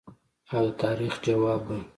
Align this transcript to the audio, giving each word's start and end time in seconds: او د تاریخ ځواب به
او 0.55 0.65
د 0.71 0.77
تاریخ 0.81 1.13
ځواب 1.25 1.61
به 1.67 1.77